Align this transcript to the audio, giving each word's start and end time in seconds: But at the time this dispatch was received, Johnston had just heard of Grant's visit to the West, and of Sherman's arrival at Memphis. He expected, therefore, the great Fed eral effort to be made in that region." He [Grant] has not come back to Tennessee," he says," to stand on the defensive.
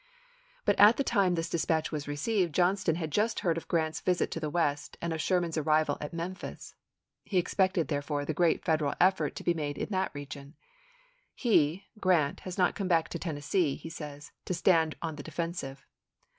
But 0.65 0.79
at 0.79 0.97
the 0.97 1.03
time 1.03 1.35
this 1.35 1.47
dispatch 1.51 1.91
was 1.91 2.07
received, 2.07 2.55
Johnston 2.55 2.95
had 2.95 3.11
just 3.11 3.41
heard 3.41 3.55
of 3.55 3.67
Grant's 3.67 4.01
visit 4.01 4.31
to 4.31 4.39
the 4.39 4.49
West, 4.49 4.97
and 4.99 5.13
of 5.13 5.21
Sherman's 5.21 5.59
arrival 5.59 5.99
at 6.01 6.11
Memphis. 6.11 6.73
He 7.23 7.37
expected, 7.37 7.87
therefore, 7.87 8.25
the 8.25 8.33
great 8.33 8.65
Fed 8.65 8.79
eral 8.79 8.95
effort 8.99 9.35
to 9.35 9.43
be 9.43 9.53
made 9.53 9.77
in 9.77 9.89
that 9.89 10.09
region." 10.15 10.55
He 11.45 11.85
[Grant] 11.99 12.39
has 12.39 12.57
not 12.57 12.73
come 12.73 12.87
back 12.87 13.09
to 13.09 13.19
Tennessee," 13.19 13.75
he 13.75 13.91
says," 13.91 14.31
to 14.45 14.55
stand 14.55 14.95
on 15.03 15.17
the 15.17 15.21
defensive. 15.21 15.85